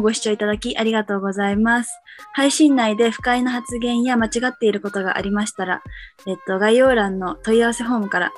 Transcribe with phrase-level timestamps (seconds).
[0.00, 1.92] もご視聴いただきありがとうございます。
[2.32, 5.82] 配信内で不快な発言や間違っていることがありましたら、
[6.26, 8.32] えっと、概要欄の問い合わせフォームから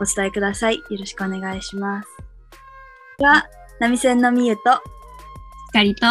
[0.00, 0.76] お伝えください。
[0.76, 2.08] よろしくお願いします。
[3.18, 3.46] では、
[3.80, 4.62] 波線のみゆと、
[5.72, 6.06] 光と、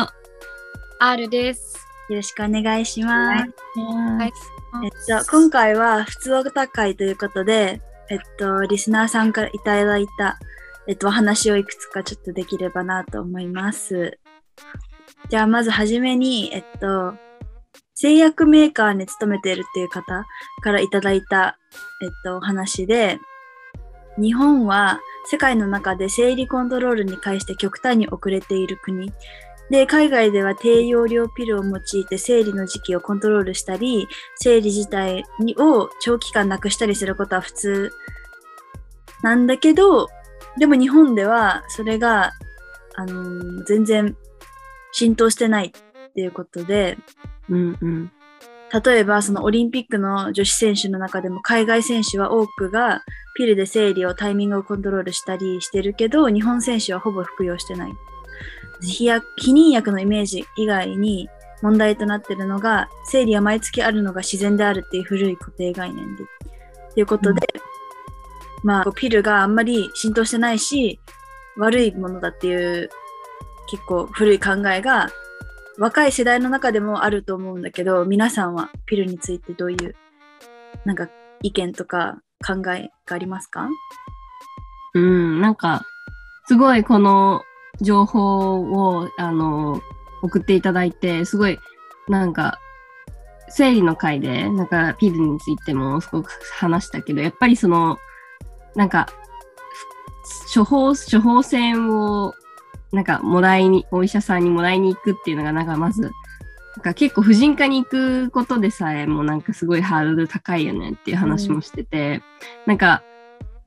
[0.99, 1.87] R です。
[2.09, 3.43] よろしくお願いします。
[3.77, 4.33] はい。
[4.83, 10.39] えっと、今回は普通お高いということで、えっと、リスナーさんからいただいた
[10.89, 14.18] えっと、お話をいくつかちょっとできればなと思います。
[15.29, 17.13] じゃあ、まずはじめに、えっと、
[17.93, 20.25] 製薬メーカーに勤めているっていう方
[20.61, 21.57] からいただいた、
[22.01, 23.19] えっと、お話で、
[24.17, 29.11] 日本は世界の中で生理コントロールに関して極端に遅れている国。
[29.69, 35.23] で、海外では低用量ピルを用いて生理の時期をコントロールしたり、生理自体
[35.57, 37.91] を長期間なくしたりすることは普通
[39.21, 40.07] なんだけど、
[40.57, 42.31] でも日本ではそれが、
[42.95, 44.17] あのー、全然
[44.91, 46.97] 浸透してないっていうことで、
[47.49, 48.11] うんうん、
[48.83, 53.03] 例えばそのオリンピックの女子選手の中でも海外選手は多くが
[53.35, 57.91] ピルで生理をタイミングをコントロールしたりしてるけど日本選手はほぼ服用してない。
[58.81, 59.21] 避
[59.53, 61.29] 妊薬のイメージ以外に
[61.61, 66.23] 問題となってるのが生理は毎月あるのが自然であるっていう古い固定概念で。
[66.93, 67.41] ということで、
[68.63, 70.99] まあ、ピルがあんまり浸透してないし、
[71.57, 72.89] 悪いものだっていう
[73.69, 75.09] 結構古い考えが
[75.77, 79.95] 若い世代の中でもあると思うんだけど、皆さんはピルについてどういう
[80.85, 81.09] なんか
[81.41, 83.69] 意見とか考えがありますか？
[84.95, 85.83] うん、なんか、
[86.47, 87.43] すごいこの
[87.79, 89.81] 情報を、あの、
[90.23, 91.59] 送っていただいて、すごい、
[92.07, 92.57] なんか、
[93.49, 97.99] 生理の回で、なんかピルについてもすごく話したけど、やっぱりその、
[98.75, 99.07] なんか、
[100.53, 102.33] 処方、処方箋を、
[102.91, 106.11] なんか、もらいに、お医者さんにもらいに行くっていうのが、なんかまず、なん
[106.81, 112.21] か結構婦人科に行くことでさえもなんかすごいハードル高いよねっていう話もしてて、うん、
[112.67, 113.03] なんか、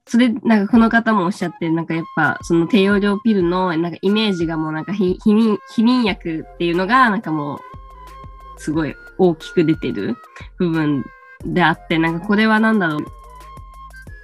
[0.07, 10.17] それ、なんかこの方もおっしゃって、なんかやっぱその低用量ピルのなんかイメージがもうなんか避妊、避妊薬っていうのがなんかもうすごい大きく出てる
[10.59, 11.05] 部分
[11.45, 13.07] であって、なんかこれはなんだろう、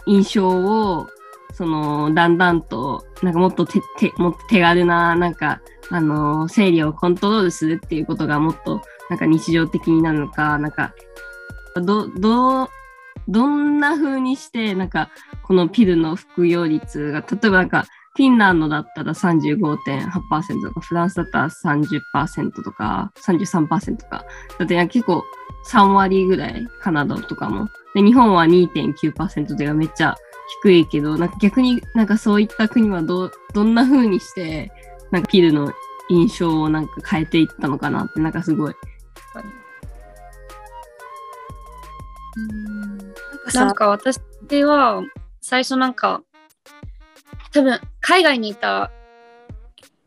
[0.07, 1.09] 印象を、
[1.53, 5.61] その、だんだんと、なんかもっと手、手、もっと手軽な、なんか、
[5.91, 10.95] あの、生理をコントロールするっていうことがもっと、なんか日常的になるのか、なんか、
[11.77, 12.69] ど、ど、
[13.29, 15.11] どんな風にして、なんか、
[15.43, 24.25] このピルの服用率が、例えばなんか、フィンランドだったら35.8%とか、フランスだったら30%とか、33%とか、
[24.59, 25.23] だって結構
[25.71, 27.69] 3割ぐらい、カナダとかも。
[27.95, 30.17] で、日本は2.9%でめっちゃ
[30.63, 34.73] 低いけど、なんか逆になんかそういった国はど、どんな風にして、
[35.11, 35.73] なんかピルの
[36.09, 38.75] 印象をなんか変えていったのかなって、なんかすごい。
[43.55, 44.21] なんか私
[44.65, 45.03] は
[45.41, 46.23] 最初なんか
[47.53, 48.91] 多分海外にいた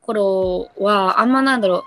[0.01, 1.83] 頃はあんまなんだろう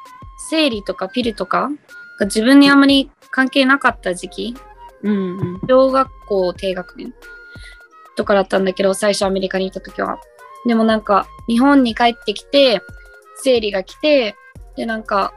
[0.51, 1.71] 生理とかピルとか
[2.19, 4.55] が自分にあんまり関係なかった時期、
[5.03, 7.15] うんうん、小学校低学年
[8.17, 10.19] とかだったんだけど最初アメリカにいた時は。
[10.67, 12.81] でもなんか日本に帰ってきて
[13.43, 14.35] 生理が来て
[14.77, 15.35] でなんか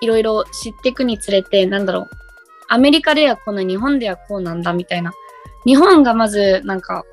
[0.00, 2.10] いろいろ知っていくにつれてなんだろう。
[2.68, 5.12] アメリカではこんな日本ではこうなんだみたいな。
[5.66, 7.04] 日本がまずなんか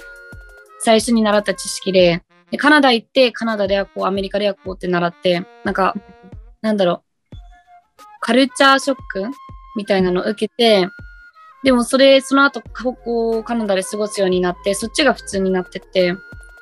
[0.83, 5.95] 最初に習った知識で、でカナダ行って、カナダではこう、アメリカではこうって習って、なんか、
[6.61, 7.35] なんだろう、
[8.19, 9.25] カルチャーショック
[9.77, 10.87] みたいなのを受けて、
[11.63, 16.15] でもそれ、その後、高校カナダで過ごすようになって、そっちが普通になってって、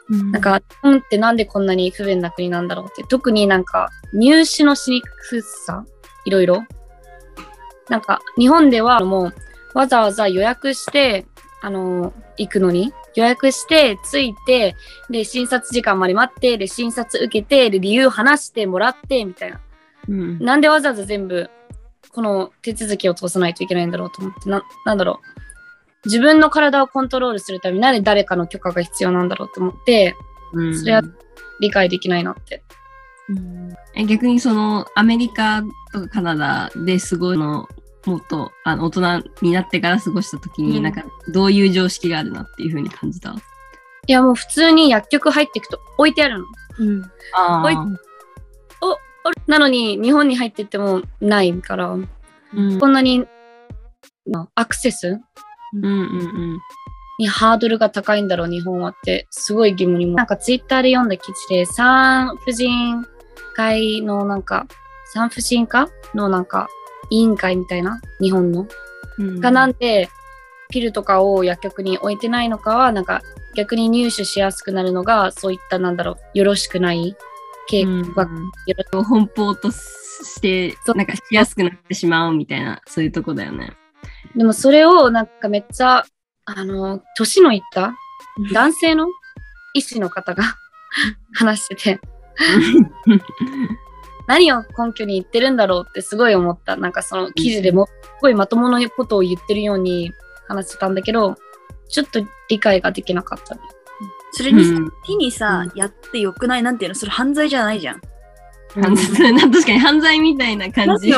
[0.09, 5.85] うん、なんか、日本ってなんでこんなに不便な国なんだろうって、特になんか、入試のしにくさ、
[6.25, 6.63] いろいろ。
[7.89, 9.33] なんか、日本ではもう、
[9.73, 11.25] わざわざ予約して、
[11.61, 14.75] あの、行くのに、予約して、着いて、
[15.09, 19.59] で、診察時間まで待って、で、診察受けて、で、理由話してもらって、みたいな。
[20.07, 21.49] うん、なんでわざわざ全部、
[22.11, 25.39] この手続きを通さないといけないんだろうと思って、な、なんだろう。
[26.05, 30.15] 自分の体をコントロールするためになんで誰かの許可が必要なんだろうと思って、
[30.53, 31.01] うん、それは
[31.59, 32.63] 理解できないなって。
[33.27, 35.61] うん、え逆にそのアメリカ
[35.91, 37.67] とかカナダですごいの
[38.05, 41.03] もっとあの大人になってから過ごした時に、うん、なんか
[41.33, 43.35] どういう常識があるなっていうふうに感じた？
[44.07, 46.45] いやもう普通に薬局入っていくと置いてあるの。
[46.79, 47.03] うん、
[47.35, 48.08] あお
[49.47, 53.25] なのに日本に入ってってもないから、うん、こんなに、
[54.29, 55.19] まあ、アクセス、
[55.73, 55.95] うんうんう
[56.55, 56.59] ん。
[57.19, 63.05] にハードルが高いんだろう日本はってすごい疑問にもなんかツイッターで読んだ記事で産婦人
[63.59, 64.67] 会のなんか、
[65.13, 66.69] 産婦人科のなんか、
[67.09, 68.67] 委員会みたいな、日本の。
[69.17, 69.39] うん。
[69.41, 70.09] がなんで、
[70.69, 73.21] ピルとかを薬局に置いてないのかは、なんか、
[73.55, 77.17] 逆に入手しやすくなるのが、そういった、なんだろう、よろしくない
[77.69, 78.51] 傾向が、うん。
[79.05, 83.73] 奔放としてなんかしやすくなってしまうみたいなそういうとこだよね。
[84.35, 86.05] でもそれをなんかめっちゃ、
[86.45, 87.95] あの、年のいった
[88.53, 89.07] 男性の
[89.73, 90.43] 医師の方が
[91.33, 92.01] 話してて、
[94.27, 96.75] 何を根拠に言ってるんだろうってすごい思った。
[96.75, 100.11] なんかその記事でも、すごいまともなことを言ってるように
[100.47, 101.35] 話してたんだけど、
[101.87, 103.55] ちょっと理解ができなかった。
[103.55, 103.61] ね。
[104.31, 108.01] それにさ、うん手にさ、やってよくないなんていうのそれ犯罪じゃないじゃん。
[108.81, 111.13] 犯罪 確かに犯罪みたいな感じ。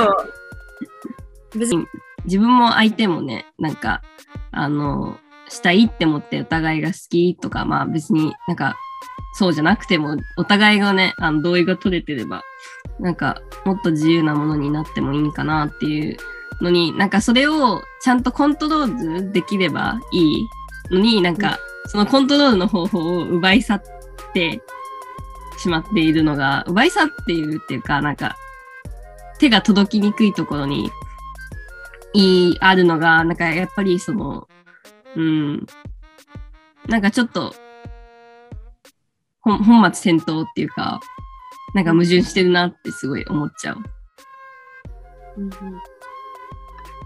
[1.53, 1.85] 別に
[2.25, 4.01] 自分も相手もね、なんか、
[4.51, 5.17] あの、
[5.49, 8.75] したいって思ってお互いが好きとか、まあ別になんか、
[9.33, 12.43] そうじゃなくても、お互いがね、あの同意が取れてれば、
[12.99, 16.17] なんか、もっと自由なものになってもいいかなっていう
[16.61, 20.47] のに、なんかそれをちゃんとコントロールできればいい
[20.91, 23.83] のに、なんか、そのコントロールの方法を奪い去っ
[24.33, 24.61] て
[25.57, 28.35] しまっているのが、奪い去っているっていうか、なんか、
[29.39, 30.89] 手が届きにくいところに
[32.13, 34.47] いい、あるのが、なんかやっぱりその、
[35.15, 35.65] うん、
[36.87, 37.53] なんかちょっと、
[39.41, 40.99] 本末転倒っていうか、
[41.73, 43.77] なんか矛盾してるなってすごい思っちゃう。
[45.37, 45.49] うん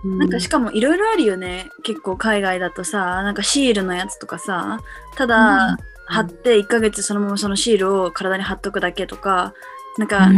[0.05, 1.69] なんかしかもいろいろあるよね。
[1.83, 4.79] 結構海外だとさ、なんかシールのやつとかさ、
[5.15, 9.53] ただ貼って1ヶ月そのままそのシールを体に貼っとくだけとか、
[9.97, 10.29] なんか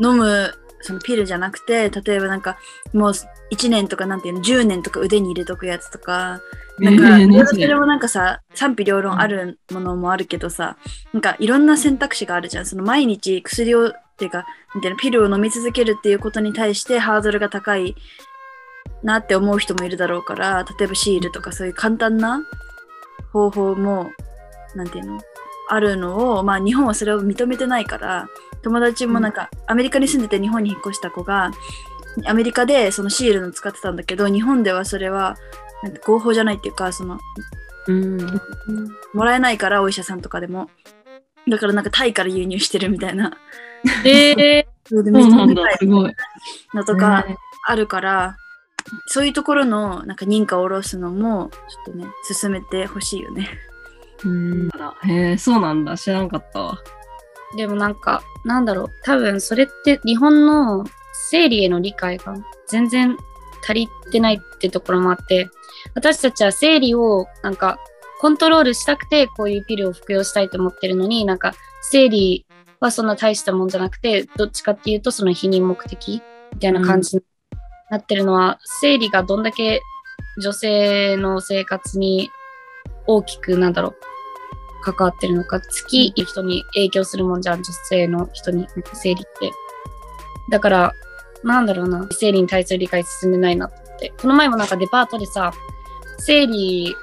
[0.00, 2.58] 飲むそのピルじゃなくて、例えばなんか
[2.92, 3.12] もう
[3.52, 6.40] 1年とかなんていうの、10年とか腕に入れとくやつとか、
[6.78, 8.00] なんか、それもなん。
[8.00, 10.76] かさ、賛否両論あるものもあるけどさ、
[11.12, 11.20] なん。
[11.20, 11.66] かいろん。
[11.66, 12.66] な選択肢があるじゃん。
[12.66, 14.80] その毎日薬を、っていうか、なん。
[14.80, 17.94] ていうの、ピルを飲み続けるっていうことに対してハードルが高い
[19.02, 22.42] なって思う人もいるだろうから、例えばシールとかそういう簡単な
[23.32, 24.10] 方法も、
[24.74, 25.20] なんていうの、
[25.68, 28.28] あるのを、まあ日本はそれを認めてないから、
[28.62, 31.50] 友達もなんか、アメリカに住んでて日本に引っ越した子が、
[32.26, 35.36] アメリカでそのシールの使ってたんだけど、日本ではそれは
[35.82, 37.18] なんて合法じゃないっていうか、その、
[37.88, 38.40] うん。
[39.12, 40.70] もらえないから、お医者さんとかでも。
[41.48, 43.36] だからなんかタイから輸入してるみたいな。
[44.04, 46.12] え それでそうなんだ認めない、すごい。
[46.72, 47.24] のとか
[47.66, 48.36] あるから、
[49.06, 53.48] そういうところのなんか認可を下ろすのも、ちょっとね、進めてほしいよね。
[54.24, 54.68] うん。
[55.04, 55.96] へえ、そうなんだ。
[55.96, 56.78] 知らなかったわ。
[57.54, 60.84] ーでもなんか、なんだろう、多分それって日本の
[61.30, 62.34] 生理への理解が
[62.68, 63.16] 全然
[63.62, 65.48] 足りてないってところもあって、
[65.94, 67.78] 私たちは生理をなんか
[68.20, 72.46] コントロールしたくてこういうピルを服用したいと思ってるのに、なんか生理
[72.80, 76.22] はそんな大したもんじゃなくて、どっちかっていうとその否認目的
[76.54, 77.22] みたいな感じに
[77.92, 79.82] なってるのは、生理がどんだけ
[80.40, 82.30] 女性の生活に
[83.06, 83.96] 大きくなんだろう
[84.82, 88.30] 関わってるのか月い人に影響するもんじゃん女性の。
[88.32, 89.50] 人に生理って
[90.50, 90.94] だから
[91.44, 95.52] なんだろうな生理に対する理解進んでないなってこの前もなんかデパートでさ
[96.18, 96.96] 生理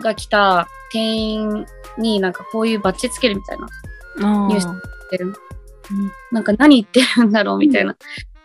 [0.00, 1.66] が来た店員
[1.98, 3.66] になんかこういうバッジつけるみたいな。
[3.66, 5.34] あニュースってる
[6.32, 7.94] なんか何言ってるんだろうみたいな。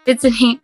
[0.05, 0.59] 別に、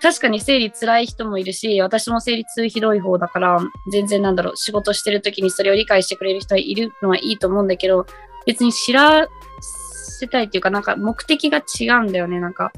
[0.00, 3.58] 確かに生理辛い人もいるし、私も生理痛ひどい方だから、
[3.90, 8.06] 全然なんだろう、仕事してる時にそれを理解してくれる人はいるのはいいと思うんだけど、
[8.46, 9.26] 別に知ら
[9.60, 12.40] せたいっていうか、なんか目的が違うんだよね。
[12.40, 12.72] なんか、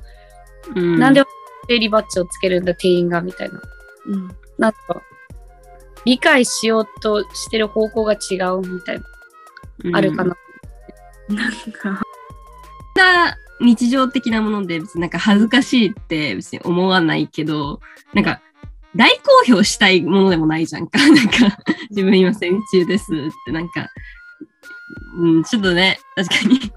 [0.75, 1.23] うん、なんで
[1.69, 3.61] 生理バッジをつけるんだ、店員が、みたいな。
[4.07, 4.37] うん。
[4.59, 5.03] なんか、
[6.05, 9.05] 理解しようとしてる方向が違うみたいな、
[9.85, 10.37] うんあるかな。
[11.29, 12.03] なんか、
[12.97, 17.81] な日常的なもので別になんか恥ずかしいって別に思わないけど、
[18.15, 18.41] なんか
[18.97, 20.99] 大公表したいものでもないじゃんか。
[21.09, 21.59] なんか
[21.91, 23.89] 自分今戦中ですってなんか、
[25.19, 26.73] うん、ちょっとね、確かに、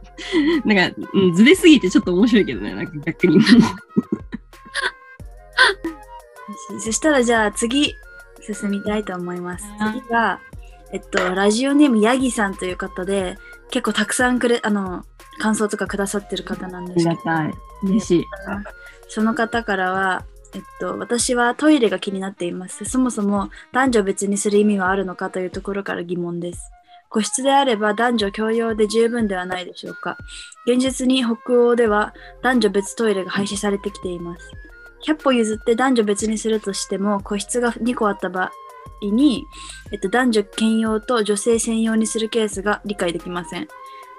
[0.76, 3.40] なんか、うん、ずれすぎてちょっと面白いけどね、なんか逆に。
[6.80, 7.96] そしたらじゃあ次、
[8.42, 9.66] 進みたいと思います。
[9.80, 10.40] はい次が、
[10.92, 13.38] えっと、ラジオネームヤギさんという方で、
[13.72, 15.04] 結構たくさんくれ、あの、
[15.40, 17.54] 感想とかくださってる方なんあですけど、りがたい。
[17.84, 18.26] 嬉しい。
[19.10, 22.86] その方からは、えっと、私はトイレが気になっています。
[22.86, 26.72] そもそも男女別にする意味はあるのかというところから疑問です。
[27.10, 30.18] 個室であれば男女共用で十分ではないでしょうか。
[30.66, 34.52] 現実に北欧では男女別トイレが廃止されてきています。
[35.06, 38.52] 100歩譲って男女別にするとしても個室が2個あった場合
[39.12, 39.46] に、
[39.92, 43.68] えっと、男女兼用と女性専用にするケースが理解できません。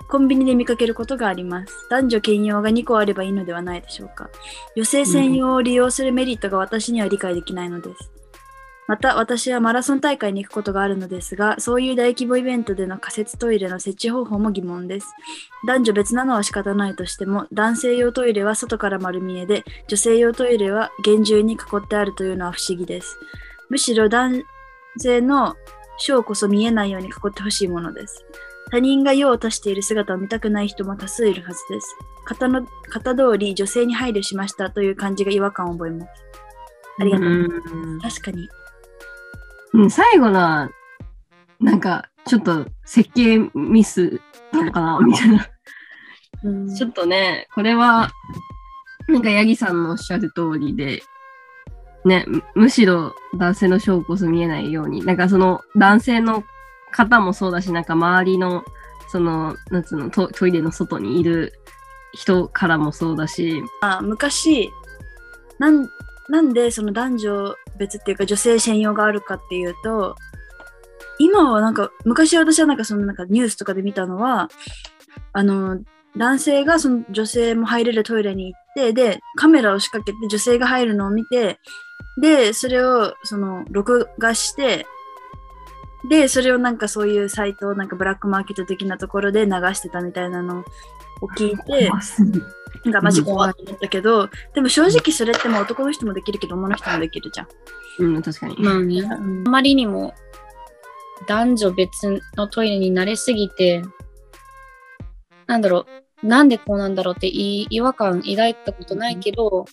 [0.09, 1.87] コンビニで見かけることがあります。
[1.91, 4.29] 男女兼用が2個あればいいのではないでしょうか。
[4.77, 8.11] 女性専用を利用するメリットが私には理解できないのです。
[8.87, 15.09] また、私はマラソン大会に行くことがあるのですが、そういう大規模イベントでの仮設トイレの設置方法も疑問です。
[15.67, 23.19] 男女別なのは仕方ないとしても、男性用トイレは外から丸見えで、女性用トイレは厳重に囲ってあるというのは不思議です。
[23.71, 24.45] むしろ男
[24.99, 25.57] 性の
[25.99, 28.25] 小こそ見えないように囲ってほしいものです。
[28.71, 31.97] 他人が用を足している姿を見たくない人も多数いるはずです。
[32.27, 36.09] 型の型通り女性に配慮しましたという感じが違和感を覚えます。
[36.99, 37.29] ありがとう。
[37.29, 38.49] うん確かに。
[39.75, 40.71] うん、最後のは、
[41.61, 44.21] なんか、ちょっと設計ミス
[44.53, 45.47] なのかなみたいな。
[46.45, 48.11] うんちょっとね、これは、
[49.09, 51.03] なんか、ヤギさんのおっしゃる通りで、
[52.05, 56.45] ね、むしろ男性の証拠こそ見えないように、なんかその男性の
[56.91, 58.65] 方もそうだし、なんか周りの、
[59.09, 61.53] その、なんつうのト、トイレの外にいる
[62.13, 64.71] 人からもそうだし、あ昔
[65.59, 65.89] なん
[66.29, 70.17] なんでその男女別っていうか女性専用があるかっていうと
[71.19, 74.49] 今はなんか昔私はなんかそのなんかニュースとかで見たのは
[75.33, 75.81] あの
[76.17, 81.59] 男性がその女性も入れるトイレに行ってでカメラを仕掛けて女性が入るのを見て
[82.21, 84.87] でそれをその録画して
[86.09, 90.65] でそれをなんかそういうサイトなんかブラックマーケット的なところで流してたみたいなのを
[91.37, 91.91] 聞いて
[92.85, 97.49] なんかマジ怖いと思ったけど、でも正直それってもう男の人もできるけど女の人もできるじゃん。
[98.01, 98.57] うん、確かに。
[98.59, 99.17] まあね、あ
[99.49, 100.13] まりにも
[101.27, 103.83] 男女別のトイレに慣れすぎて、
[105.47, 105.87] なんだろ
[106.23, 109.65] う、なんでこうなんだろうってい違和感抱いたことないけど、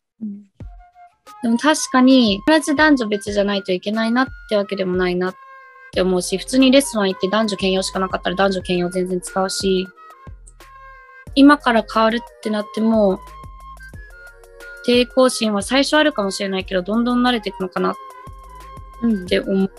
[1.43, 5.35] でも確かに必ず男女別じゃないといけないなってわけでもないなっ
[5.91, 9.87] て思うし、普通にレストラン行って男女兼用しかなかったら男女兼用全然使うし、
[11.35, 13.19] 今から変わるってなっても、
[14.85, 17.95] 抵抗心は最初あるかもしれないけど、どんどん慣れていくのかなっ
[19.03, 19.71] うんて思う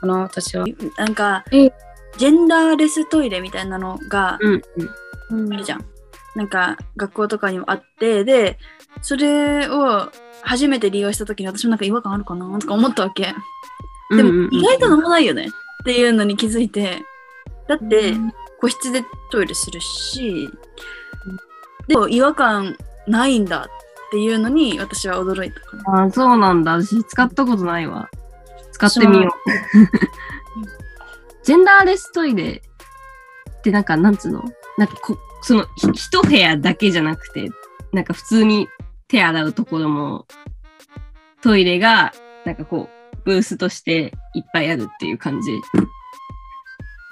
[0.00, 0.64] かな、私は。
[0.96, 1.72] なんかうん、
[2.18, 4.62] ジェンダーレストイレみたいなのがうん、
[5.30, 5.84] うんあるじゃん。
[6.34, 8.58] なんか学校とかにもあって、で、
[9.02, 10.10] それを
[10.42, 13.34] 初めて利用した時に私もなんか違和感あるかなとか思ったわけ。
[14.10, 14.16] うん。
[14.16, 17.02] でも意外となんもないよねっていうのに気づいて、
[17.68, 20.48] だってうん個室でトイレするし、
[21.88, 26.04] でも違和感ないんだっていうのに私は驚いたかな。
[26.04, 26.82] あそうなんだ。
[26.82, 28.08] 私使ったことないわ。
[28.72, 29.50] 使ってみよう。
[31.44, 32.62] ジェンダーレストイレ
[33.58, 34.42] ってなんか、なんつうの？
[34.78, 37.50] なんかこ、その、ひ一部屋だけじゃなくて、
[37.92, 38.66] なんか普通に
[39.14, 40.26] 手洗うところも、
[41.40, 42.12] トイレが、
[42.44, 45.52] なんかこう、ブースとしていっぱいあるっていう感じ。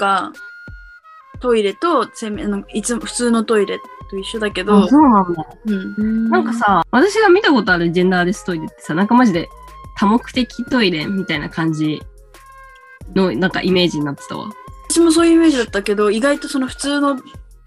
[0.01, 0.33] が
[1.41, 3.79] トイレと洗面あのいつも普通のトイレ
[4.11, 5.47] と一緒だけどあ、そうなんだ。
[5.65, 9.49] うん、なんかさ、私が見たことあるジェンダーレストイレってさ、なんかマジで
[9.97, 12.03] 多目的トイレみたいな感じ
[13.15, 14.51] の、なんかイメージになってたわ。
[14.91, 17.17] 私もそういうイメージだったけど意外とその普通の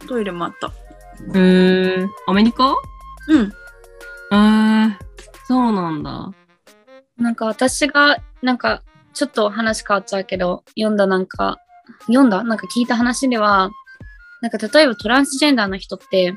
[0.07, 0.67] トイレもあった。
[0.67, 0.71] へ
[2.01, 2.07] え。
[2.27, 2.75] アメリカ？
[3.29, 3.53] うん。
[4.31, 4.97] へえ。
[5.47, 6.31] そうなんだ。
[7.17, 8.81] なんか私が、なんか
[9.13, 11.59] ちょっと話変わっちゃうけど、読んだなんか、
[12.07, 12.43] 読んだ？
[12.43, 13.69] なんか聞いた話では、
[14.41, 16.35] なんか例えばトランスジェンダーの人って、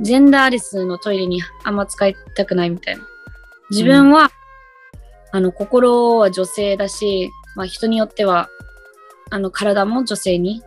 [0.00, 3.02] ジェンダーレスのトイレにあんま使いたくないみたいな。
[3.70, 4.30] 自分は、
[5.32, 8.48] あの、心は女性だし、まあ人によっては、
[9.30, 10.62] あの、体も女性に、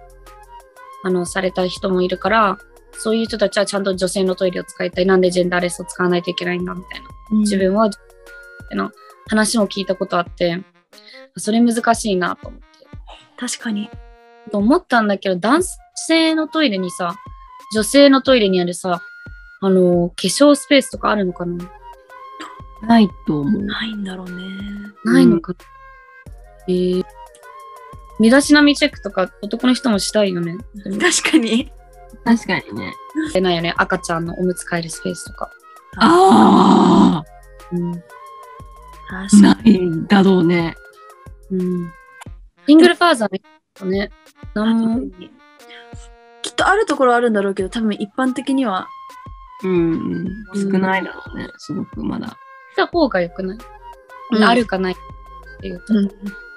[1.03, 2.57] あの、された人もいるから、
[2.93, 5.05] そういう人たちはちゃんと女性のトイレを使いたい。
[5.05, 7.07] なんでジェンダーレスを使わないといけないんだみたいな。
[7.39, 7.89] 自分は、
[8.73, 8.91] の
[9.27, 10.61] 話も聞いたことあって、
[11.37, 12.65] それ難しいなと思って。
[13.37, 13.89] 確かに。
[14.51, 15.61] と思ったんだけど、男
[15.95, 17.15] 性のトイレにさ、
[17.73, 19.01] 女性のトイレにあるさ、
[19.61, 21.71] あの、化粧スペースとかあるのかな？
[22.83, 23.63] ないと思う。
[23.63, 24.43] ないんだろうね。
[25.05, 25.57] ないのかな、
[26.67, 27.03] えー
[28.19, 30.55] 身だしなみチェックとか男の人もしたいよね。
[30.99, 31.71] 確かに。
[32.23, 32.93] 確かにね。
[33.41, 33.73] ないよね。
[33.77, 35.51] 赤ちゃんのおむつ替えるスペースとか。
[35.97, 37.23] あ
[37.71, 37.93] うん。
[37.93, 38.03] 確
[39.49, 39.73] あかに。
[39.73, 40.75] ないんだろうね。
[41.51, 41.91] うん。
[42.67, 44.11] シングルファーザーのね、
[44.53, 45.01] なんも、
[46.41, 48.87] きっとあるところはあるんだろうけど、多分一般的には。
[49.63, 50.27] うん。
[50.55, 51.47] 少ないだろうね。
[51.57, 52.27] すごくまだ。
[52.27, 52.35] し
[52.75, 54.95] た方がよくない、うんあるかないっ
[55.59, 55.93] ていうと。
[55.93, 56.11] うん。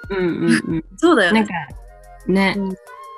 [0.09, 0.85] うんうんうん。
[0.97, 1.53] そうだよねなんか。、
[2.31, 2.67] ねうん。
[2.69, 2.75] なん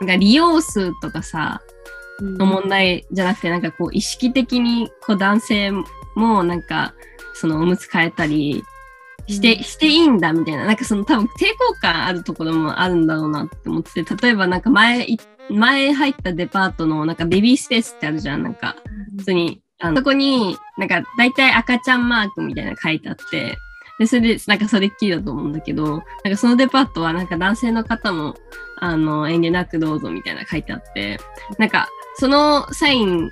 [0.07, 1.76] か利用数とかさ、うん
[2.21, 5.71] の問題じゃなくて、なんかこう意識的にこう男性
[6.15, 6.93] もなんか
[7.33, 8.63] そのおむつ変えたり
[9.27, 15.07] して、うんしていいんだみたいな、なんかその多分抵抗感あるところもあるんだろうなって思ってて、例えばなんか前
[15.49, 18.43] 前入ったデパートのなんかベビースペースってあるじゃん。
[18.43, 18.75] なんか、
[19.17, 23.57] 普通に、あのそこになんか大体赤ちゃんマークみたいなの書いてあって、
[23.99, 28.35] で、それで、なんかそれっきりだと思うんだけど、なんかそのデパートはなんか男性の方も、
[28.79, 31.19] あの、遠慮なくどうぞみたいな書いてあって、
[31.57, 31.87] なんか、
[32.19, 33.31] そのサイン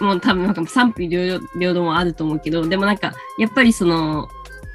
[0.00, 1.40] も多分なんか賛否両
[1.74, 4.28] 論もあると思うけど、でもなんか、やっぱりその、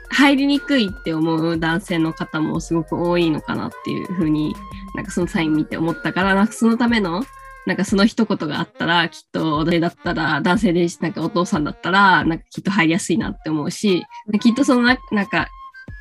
[0.09, 4.55] 入りにくいって思う男性の方もすごく多いのかなっていうふうに、
[4.95, 7.23] なんかそのサイン見て思ったから、なんかそのための、
[7.65, 14.03] なんかその一言があったら、きっと女性だったら、男性でなんかお父さんだったら、なんかきっと入りやすいなって思うし、
[14.39, 15.47] きっとそのな、なんか、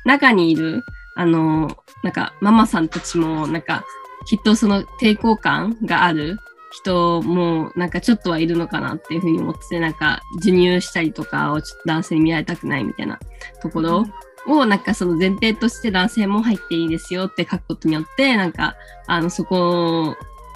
[0.05, 0.83] 中にいる、
[1.15, 3.83] あの、なんかママさんたちも、なんか、
[4.25, 6.37] きっとその抵抗感がある
[6.73, 13.19] 人も、なんかちょっとはいるのかなっていうふうに思ってて、なんか授乳したりとかをちょっと男性に見られたくないみたいな
[13.61, 14.05] ところ
[14.47, 18.75] を、なんかその前提として男性も入っていいですよって書くことによって、なんか、
[19.05, 20.15] あの、そこ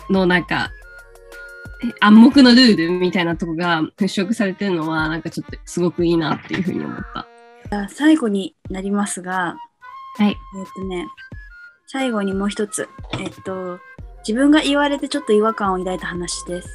[0.09, 0.71] のなんか、
[1.83, 6.97] え暗黙のルールみたいなとこが払拭されてるのは、なんかちょっとすごくいいなっていうふうに思っ
[7.69, 7.89] た。
[7.89, 9.55] 最後になりますが、
[10.17, 10.29] はい。
[10.29, 10.36] えっ
[10.75, 11.05] とね、
[11.86, 12.89] 最後にもう一つ。
[13.19, 13.79] えっと、
[14.19, 16.69] 自分が言われてちょっと違和感を抱いた話です。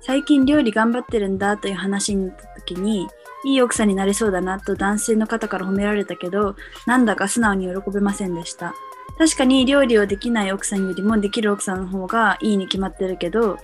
[0.00, 3.08] 最近料理頑張ってるんだという話になった時に、
[3.46, 8.74] いい奥さんになれそうだなと男性の方から褒められたけど、なんだか素直に喜べませんでした。
[9.18, 13.58] 確かに料理をできない奥さんよりもできる奥さんの方がいいに決まってるけど、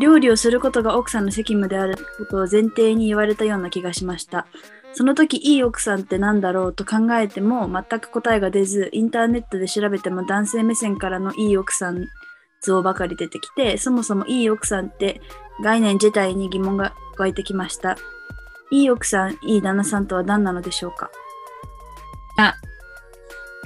[0.00, 4.46] 料理をすることが奥さんの責務であることを前提に言われたような気がしました。
[4.94, 12.08] その時いい奥さんって何だろうと考えても全く答えが出ず、インターネットで調べても男性目線からのいい奥さん
[12.62, 15.20] 像ばかり出てきて、そもそもいい奥さんって
[15.62, 17.96] 概念自体に疑問が湧いてきました。
[18.70, 21.10] いい奥さん、いい旦那さんとは何なのでしょうか？
[22.38, 22.54] あ、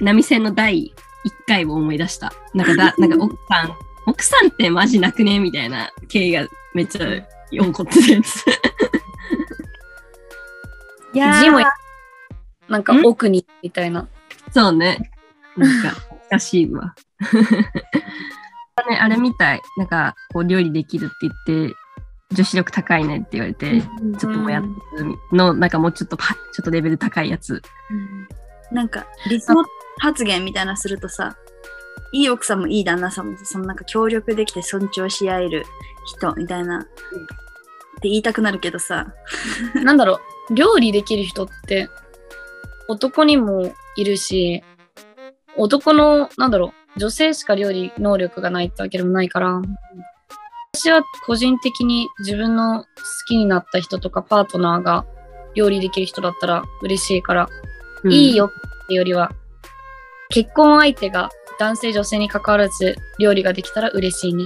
[0.01, 0.93] 波線の第
[1.25, 2.33] 1回を思い出した。
[2.55, 7.07] なんかだ、 なんか奥さん、奥さんってマジなくねみたいな経緯がめっちゃ
[7.51, 8.45] 起こってたやつ。
[11.13, 11.43] いや
[12.69, 13.07] なんかん？
[13.07, 14.09] 奥にみたいな。
[14.51, 15.11] そうね。
[15.57, 15.97] なんか、
[16.31, 16.95] 難しいわ。
[18.85, 19.62] ね、あれみたい。
[19.79, 21.31] なんか、こう、料理できるって言
[21.67, 21.75] って、
[22.33, 24.65] 女子力高いねって言われて、ちょっともやっ
[25.33, 27.62] の、なんかもうちょっとパッ、ちょっとレベル高いやつ。
[28.71, 29.55] なんか、理想
[29.99, 31.37] 発言みたいなのするとさ、
[32.12, 35.65] いい奥さんもいい旦那さんもそのなんか協力できて尊重し合える
[36.05, 36.83] 人みたいな、っ
[38.01, 39.15] て言いたくなるけどさ、
[39.75, 41.89] なんだろう、料理できる人って
[42.89, 44.62] 男にもいるし、
[45.57, 49.61] 男の、なんだろう、女性しか料理能力がないってわけでもないから、
[50.75, 52.87] 私は個人的に自分の好
[53.29, 55.07] きになった人とかパートナーが
[55.55, 57.49] 料理できる人だったら嬉しいから、
[58.05, 59.33] うんいいよってよりは、
[60.29, 64.45] 結婚相手が男性女性に関わらず料理ができたら嬉しいね。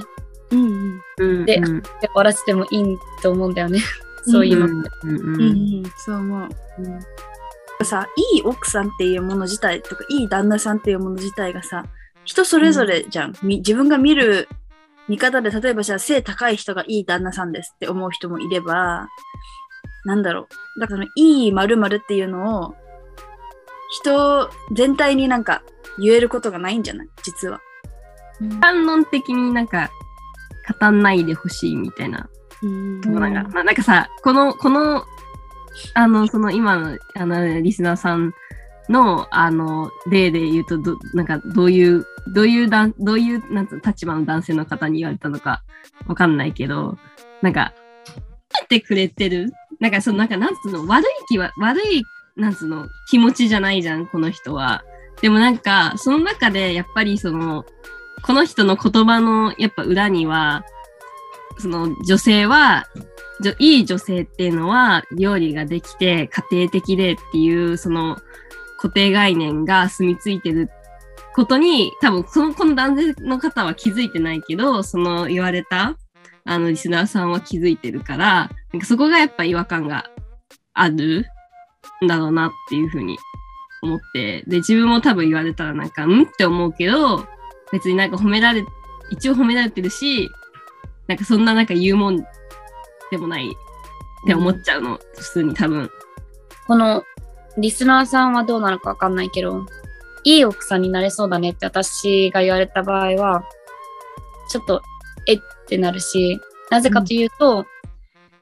[0.51, 1.03] うんうん。
[1.19, 1.45] うん。
[1.45, 3.81] でうんで終わらせてもいいと思うんだよね。
[4.25, 4.91] そういうのって。
[5.05, 5.45] うんうんうんう
[5.83, 6.49] ん、そう思う。
[6.79, 11.85] うん、さ、いい奥さんっていうもの自体とか、いい旦那さんっていうもの自体がさ、
[12.31, 13.33] 人それぞれじゃん。
[13.43, 14.49] み自分が見る
[15.09, 19.09] 見方で、例えばじゃあ背高い人がいい旦那さんですって思う人もいれば、
[20.05, 20.81] なんだろう。
[20.81, 22.77] だから、いい〇〇っていうのを、
[23.91, 25.65] 人全体になんか
[25.99, 27.09] 言えることがないんじゃない？
[27.25, 27.61] 実は。
[28.61, 29.91] 反論的になんか、
[30.81, 32.29] 語んないでほしいみたいな
[32.63, 35.05] うんところが、まあなんかさ、この、この、
[35.95, 38.33] あの、その今の、あの、リスナーさん
[38.91, 45.63] の、あの、例で言うと、ど、なんか、どういう、どういう、どういう、なんつ立場の男性の方に言われたのか、
[46.07, 46.99] わかんないけど、
[47.41, 47.73] なんか、
[48.59, 49.53] 言ってくれてる？
[49.79, 52.03] なんか、その、なんか、なんつうの、悪い気は、悪い、
[52.37, 54.83] なんつうの、気持ちじゃないじゃん、この人は。
[55.23, 57.65] でもなんか、その中で、やっぱりその、
[58.23, 60.65] この人の言葉の、やっぱ裏には、
[61.59, 62.87] その女性は、
[63.59, 68.19] いい女性っていうのは料理ができて家庭的でっていうその
[68.81, 70.71] 固定概念が住み着いてる
[71.35, 75.97] ことに多分そのこの男性の方は気づいてないけどその言われた
[76.45, 80.11] あのリスナーさんは気づいてるからなんかそこがやっぱ違和感が
[80.75, 81.27] ある
[82.03, 83.19] んだろうなっていうふうに
[83.83, 87.27] 思ってで自分も多分言われたらなんかんって思うけど
[87.73, 88.65] 別になんか褒められ
[89.11, 90.29] 一応褒められてるし
[91.07, 92.25] なんかそんななんか言うもん
[93.11, 93.57] でもない
[94.23, 95.91] って思っちゃうの、普通に多分。
[96.67, 97.03] この
[97.59, 99.67] リスナーさんはどうなのかわかんないけど、
[100.25, 103.45] いい奥さんになれそうだねって私が言われた場合は、
[104.51, 104.83] ちょっと、
[105.27, 107.67] えってなるし、なぜかというと、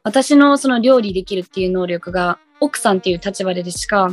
[0.02, 4.10] 私のその料理できるっていう能力が、奥さんっていう立場でしか、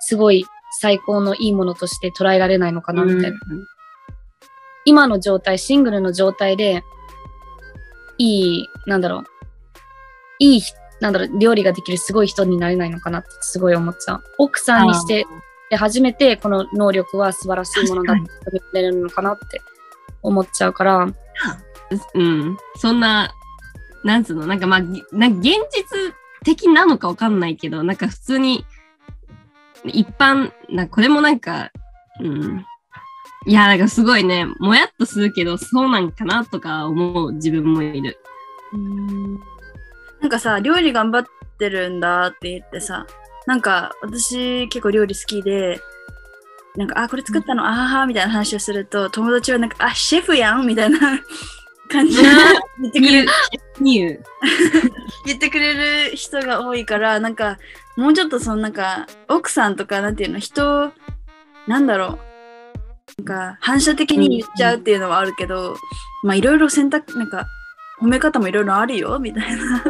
[0.00, 0.44] すごい
[0.80, 3.38] 最高のいいものとして捉えられないのかな、みたいな。
[4.84, 6.82] 今の状態、シングルの状態で、
[8.18, 9.24] いい、なんだろう、
[10.38, 10.62] いい、
[11.00, 14.24] なんだろう、料理ができるすごい人になれないのかなってすごい思っちゃう。
[14.38, 15.26] 奥さんにして
[15.70, 19.60] で初めてこの能力は素晴らしいものだって認めれるのかなって
[20.22, 21.06] 思っちゃうから。
[22.14, 22.56] うん。
[22.76, 23.32] そんな、
[24.04, 28.66] なんつうの、なんかまあ、な現実的なのかわかんないけど、なんか普通に、
[29.84, 31.70] 一般、なこれもなんか、
[32.20, 32.64] うん。
[33.46, 38.18] いや、なんかすごいね、もやっとするけど、そうなんかなとか思う自分もいる。
[40.20, 41.26] なんかさ、料理頑張っ
[41.58, 43.06] てるんだって言ってさ、
[43.46, 45.80] なんか私結構料理好きで、
[46.76, 50.64] なんか、あ、これ作ったの、あはは、みたいな話をすると、友達はなんか、あ、シェフやん？
[50.66, 50.98] みたいな
[51.90, 52.22] 感じで
[52.80, 53.28] 言ってくれる。
[55.26, 57.58] 言ってくれる人が多いから、なんか、
[57.96, 60.92] もうちょっとそのなんか、奥さんとか、なんていうの、人、
[61.66, 62.18] なんだろ
[63.18, 63.22] う？
[63.22, 65.74] なんか、反射的に言っちゃうっていうのはあるけど、
[66.22, 67.46] まあ、いろいろ選択、なんか、
[68.00, 69.84] 褒め方もいろいろあるよ、みたいな。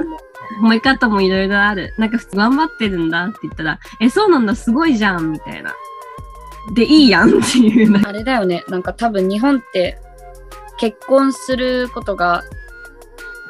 [0.62, 1.94] 褒め方もいろいろある。
[1.98, 5.74] なんか普通頑張ってるんだって言ったら、え、そうなんだ、すごいじゃん、みたいな。
[6.74, 8.08] で、いいやんっていうな。
[8.08, 9.98] あれだよね、なんか多分日本って
[10.78, 12.42] 結婚することが、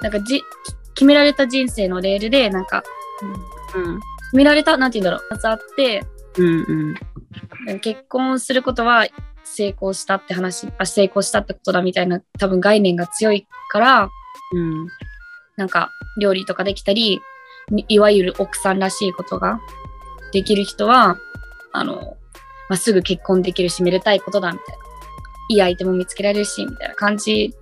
[0.02, 0.42] なんかじ
[0.94, 2.82] 決められた人生のレールで、なんか、
[3.74, 4.00] うん。
[4.00, 6.04] 決められた、なんて言うんだろう、まずあって、
[6.36, 6.94] うん
[7.66, 7.80] うん。
[7.80, 9.06] 結婚することは
[9.44, 14.08] 成功したって話、あ成功したってことだみたいな多分概念が強いから、
[14.52, 14.88] うん。
[15.56, 17.20] なんか料理とかできたり、
[17.88, 19.60] いわゆる奥さんらしいことが
[20.32, 21.18] できる人は、
[21.72, 22.16] あの、
[22.68, 24.84] まあ、すぐ結婚できるし、めでたいことだみたいな。
[25.50, 27.54] いい相手も見つけられるし、みたいな感じ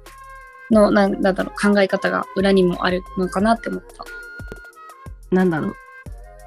[0.70, 4.05] の、なんなんだろう、考え方が裏にもあるのかなって思った。
[5.31, 5.77] なんだろう。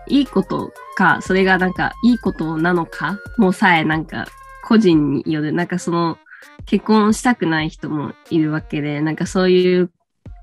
[0.07, 4.25] いいことか、それがなんかいいことなのかもさえなんか
[4.63, 6.17] 個人による、なんかその
[6.65, 9.91] 結婚したくない人もいるわけで、なんかそういう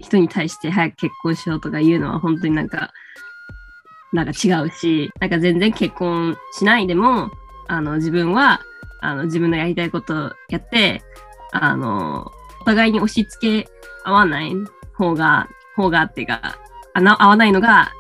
[0.01, 2.93] 人に対して早く結婚しようとか言うのは本当になんか、
[4.13, 7.31] なんか違うし、なんか全然結婚しないでも、
[7.69, 8.61] あの自分は
[9.01, 11.03] あの自分のやりたいことをやって、
[11.53, 12.31] あの、
[12.61, 13.71] お互いに押し付け
[14.05, 14.53] 合わない
[14.95, 16.59] 方が、方がっていうか、
[16.95, 17.93] あな合わないのが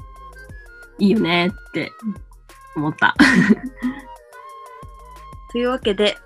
[0.98, 1.92] いいよねって
[2.74, 3.14] 思った。
[5.52, 6.16] というわけで、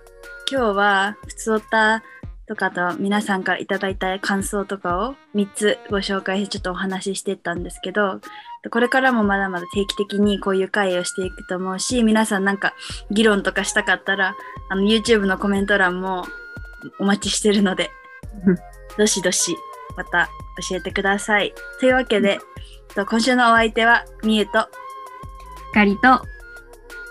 [0.51, 2.03] 今日は、ふつおた
[2.51, 8.21] とかと皆さんからいただいた感想とかを3つご紹介してちょっとお話ししてったんですけど、
[8.73, 12.75] これからもまだまだ定期的にこういう会をしていくと思うし、皆さんなんか
[13.13, 14.35] 議論とかしたかったら、
[14.69, 16.27] あの YouTube のコメント欄も
[16.99, 17.89] お待ちしてるので
[18.45, 18.57] うん、
[18.99, 19.57] どしどし
[19.97, 20.29] また
[20.69, 21.55] 教えてください。
[21.79, 22.41] というわけで、
[22.97, 24.69] と今週のお相手はみゆと
[25.71, 26.21] 光と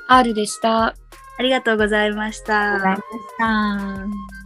[0.09, 0.87] R でした。
[0.87, 2.77] ありがとうございました。
[2.79, 3.01] まし
[3.37, 4.38] た。